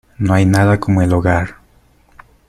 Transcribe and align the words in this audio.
¡No 0.17 0.33
hay 0.33 0.47
nada 0.47 0.79
como 0.79 1.03
el 1.03 1.13
hogar! 1.13 1.57